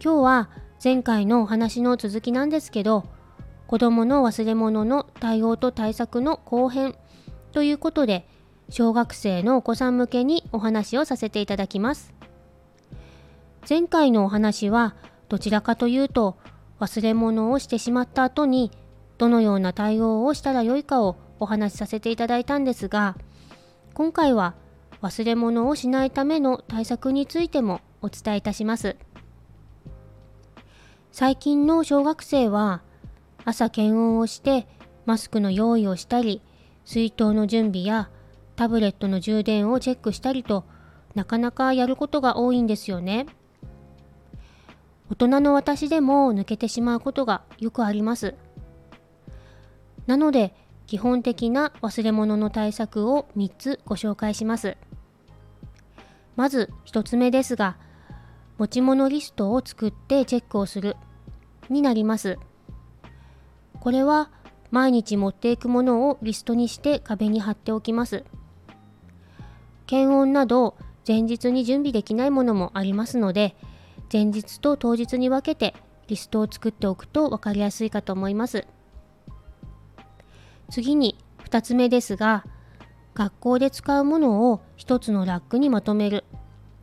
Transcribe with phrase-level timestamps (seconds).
[0.00, 0.48] 今日は
[0.82, 3.04] 前回のお話の続きなんですけど
[3.66, 6.94] 子どもの忘れ物の対応と対策の後編
[7.50, 8.24] ということで
[8.70, 12.14] 小学生のお子さん向けにお話をさせていただきます
[13.68, 14.94] 前回のお話は
[15.28, 16.38] どちらかというと
[16.78, 18.70] 忘れ物をしてしまった後に
[19.18, 23.16] どのような対応をしたらよいかをお話しさせていただいたんですが
[23.94, 24.54] 今回は
[25.02, 28.96] 忘れ物をしないための対策についてもお伝えいたします。
[31.18, 32.80] 最近の小学生は
[33.44, 34.68] 朝検温をして
[35.04, 36.42] マスクの用意をしたり
[36.84, 38.08] 水筒の準備や
[38.54, 40.64] タブレットの充電をチェックしたりと
[41.16, 43.26] なかなかやることが多いんですよね。
[45.10, 48.36] 大人の私でも抜けてしまうことがよくあります。
[50.06, 50.54] なので
[50.86, 54.76] 基本的な忘れ物の対策を3つご紹介します。
[56.36, 57.76] まず1つ目ですが
[58.56, 60.96] 持ち物リストを作ってチェックをする
[61.70, 62.38] になります。
[63.80, 64.30] これは
[64.70, 68.24] 毎日持っていくものをリストにして壁に貼っておきます。
[69.86, 70.76] 検温など
[71.06, 73.56] 前日に準備できないものもありますので、
[74.12, 75.74] 前日と当日に分けて
[76.08, 78.66] リストを作っておくと分かりやすいかと思います。
[80.70, 82.44] 次に2つ目ですが、
[83.14, 86.24] 学校で使うものを1つのラックにまとめる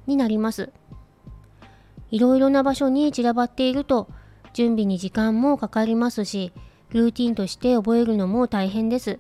[0.08, 0.72] になります。
[2.10, 4.08] いろいろな場所に散らばっていると
[4.56, 6.54] 準備に時間もかかりますし、
[6.90, 9.20] ルーティンとして覚えるのも大変です。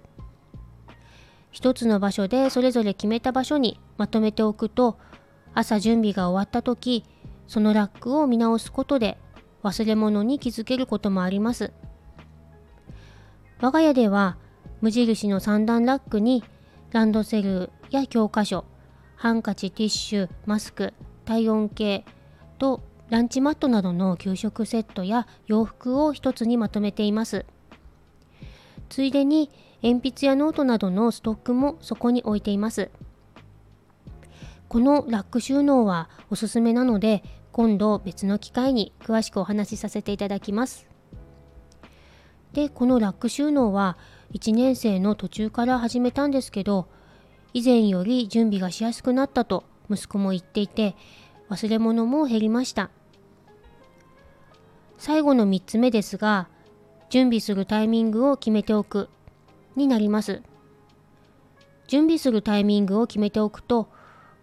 [1.51, 4.97] 一つの場所でそれぞれ決めた場所にまとめておくと、
[5.53, 7.03] 朝準備が終わった時、
[7.47, 9.17] そのラックを見直すことで
[9.61, 11.73] 忘れ物に気づけることもあります。
[13.59, 14.37] 我が家では
[14.79, 16.45] 無印の3段ラックに
[16.91, 18.63] ランドセルや教科書、
[19.17, 20.93] ハンカチ、ティッシュ、マスク、
[21.25, 22.05] 体温計
[22.57, 27.45] とランチマットなどの給食セットや洋服を一つにまとめています。
[28.89, 29.49] ついでに
[29.83, 32.89] 鉛筆やノートなどのストックもそこに置いています。
[34.67, 40.87] このラック収納はおすすめなので今度別の機会に詳しくお話しさせていただきます。
[42.53, 43.97] で、このラック収納は
[44.33, 46.87] 1年生の途中から始めたんですけど
[47.53, 50.95] 以前より準備がしやすくなったと息子も言っていて
[51.49, 52.89] 忘れ物も減りました。
[54.97, 56.47] 最後の3つ目ですが、
[57.09, 59.09] 準備するタイミングを決めておく
[59.75, 60.41] になります。
[61.87, 63.89] 準備するタイミングを決めておくと、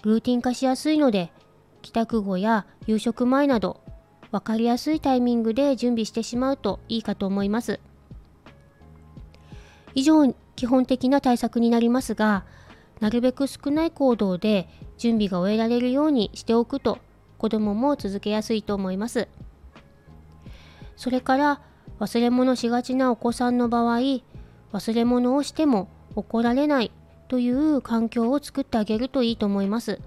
[0.02, 1.32] ルーティン化しやすいので、
[1.80, 3.80] 帰宅後や夕食前など、
[4.30, 7.80] 分かりやすいタイミングで準備してしまうといいかと思います。
[9.94, 12.44] 以上、基本的な対策になりますが、
[13.02, 17.00] なるべく少ない行動で準備が終えられるようにしておくと
[17.36, 19.26] 子どもも続けやすいと思います。
[20.94, 21.60] それから
[21.98, 26.92] 忘れ物しがちなお子さんの場合忘れ物をしても怒られない
[27.26, 29.98] という環境を作ってあげるといいと思います。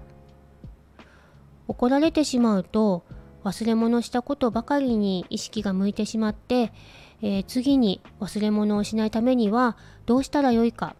[1.68, 3.04] 怒られてしまうと
[3.44, 6.72] 忘れ物したことばかりに意識が向いてしまって、
[7.20, 10.96] えー、次に忘れ物をしないためにはどうしたらよいか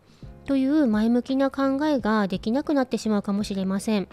[0.47, 4.09] という前向きな考えができなくなってしまうかもしれません。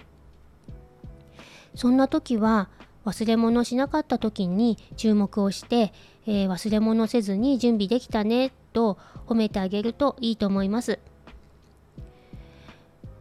[1.76, 2.70] そんな時は
[3.06, 5.94] 忘れ物しなかった時に注目をして、
[6.26, 11.00] えー、忘れ物せずに準備できたねと褒めてあげるといいと思います。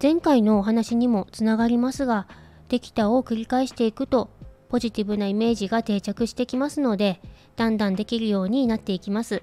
[0.03, 2.27] 前回のお話にもつながりますが、
[2.69, 4.31] できたを繰り返していくと
[4.69, 7.21] ポジティブなイメージが定着してきますので、
[7.57, 9.43] だんだんできるようになっていきます。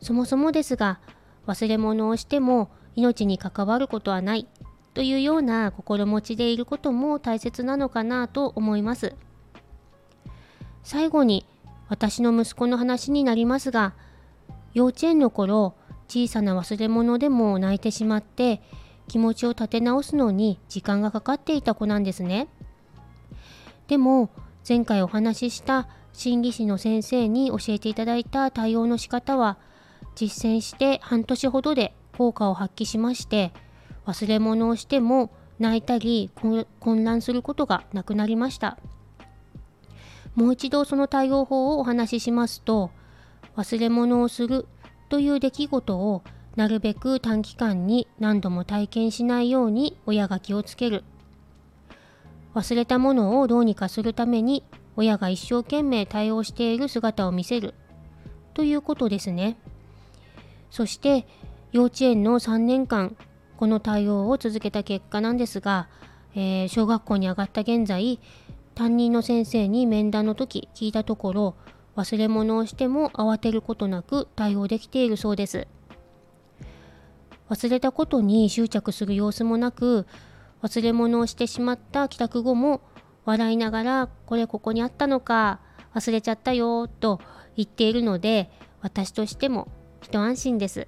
[0.00, 0.98] そもそもですが、
[1.46, 4.46] 忘れ物をしても命に関わることはない
[4.94, 9.14] というような心持ちでいることも大切なのかなと思います。
[10.82, 11.46] 最後に
[11.88, 13.94] 私の息子の話になりますが
[14.74, 15.74] 幼稚園の頃
[16.08, 18.60] 小さな忘れ物でも泣いてしまって
[19.08, 22.48] 気持ちを立て直すのに時間がかかっていた子なんですね。
[23.88, 24.30] でも
[24.66, 29.58] 前回お話しした心理師の先生に教えていただいた対応の仕方は
[30.14, 33.52] 実践して半年ほどで効果を発揮しまして
[34.06, 36.30] 忘れ物をしても泣いたり
[36.80, 38.78] 混乱することがなくなりました。
[40.34, 42.90] もう一度その対応法をお話ししますと
[43.56, 44.66] 忘れ物をする
[45.10, 46.22] という出来事を
[46.56, 51.04] なるべく短期間に何度も体験しないように親が気をつける。
[52.54, 54.62] 忘れたものをどうにかするために
[54.96, 57.74] 親が一生懸命対応している姿を見せる
[58.52, 59.56] ということですね。
[60.72, 61.26] そして
[61.72, 63.14] 幼稚園の3年間
[63.58, 65.90] この対応を続けた結果なんですが、
[66.34, 68.18] えー、小学校に上がった現在
[68.74, 71.56] 担任の先生に面談の時聞いたところ
[71.94, 75.68] 忘れ物をしても慌てることなく対応できているそうです。
[77.50, 80.06] 忘れたことに執着する様子もなく
[80.62, 82.80] 忘れ物をしてしまった帰宅後も
[83.26, 85.60] 笑いながらこれここにあったのか
[85.94, 87.20] 忘れちゃったよと
[87.56, 89.68] 言っているので私としても
[90.02, 90.86] 一安心です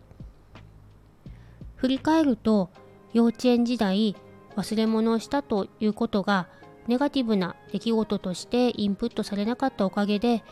[1.76, 2.70] 振り返ると
[3.12, 4.16] 幼稚園時代
[4.56, 6.49] 忘れ物をしたということが
[6.87, 10.44] ネガティブな出来事としてインプットされなかったおかげで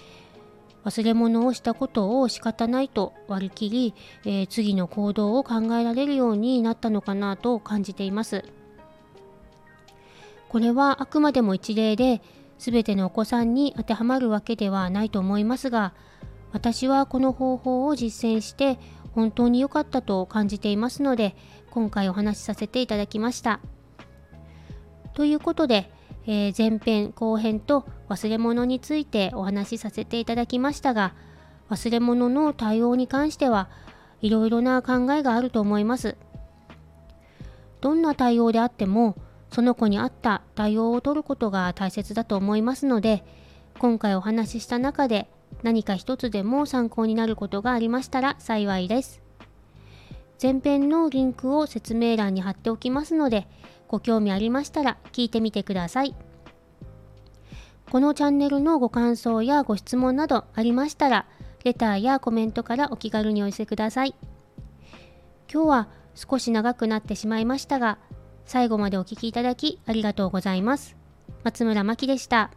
[0.85, 3.95] 忘れ物をしたことを仕方ないと割り切り、
[4.25, 8.45] えー、次の行動を考えられるようになったのかなと感じています。
[10.49, 12.21] これはあくまでも一例で
[12.59, 15.95] 全てのお子さんに当てはまるわけではないと思いますが
[16.53, 18.79] 私はこの方法を実践して
[19.15, 21.35] 本当に良かったと感じていますので
[21.71, 23.61] 今回お話しさせていただきました。
[25.15, 25.91] ということで、
[26.27, 31.15] えー、前編後編と忘れ物についてお話しさせていただきましたが
[31.71, 33.69] 忘れ物の対応に関しては
[34.21, 36.17] いろいろな考えがあると思います。
[37.81, 39.17] どんな対応であっても
[39.51, 43.25] その子に合った対応を取ることが大切だと思いますので
[43.79, 45.29] 今回お話しした中で
[45.63, 49.23] 何か一つでも参考になることがありましたら幸いです。
[50.43, 53.47] 前編のリンクを説明欄に貼っておきますので
[53.87, 56.15] ご興味ありましたら聞いてみてください。
[57.91, 61.27] このチャンネルのご感想やご質問などありましたら
[61.63, 64.15] レターやコメントからお気軽にお寄せください。
[65.53, 67.99] 今日は少し長くなってしまいましたが
[68.47, 70.97] 最後までお聴きいただきありがとうございます。
[71.45, 72.51] 松村真希でした。